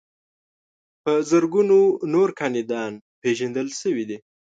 [1.03, 1.79] په زرګونو
[2.13, 4.17] نور کاندیدان پیژندل شوي دي.